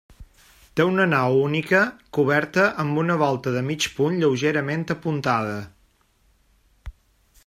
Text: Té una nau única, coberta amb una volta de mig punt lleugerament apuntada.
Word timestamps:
Té 0.77 0.85
una 0.91 1.03
nau 1.09 1.35
única, 1.41 1.81
coberta 2.19 2.65
amb 2.85 3.01
una 3.03 3.19
volta 3.25 3.53
de 3.57 3.63
mig 3.69 3.87
punt 3.99 4.19
lleugerament 4.23 4.87
apuntada. 4.97 5.55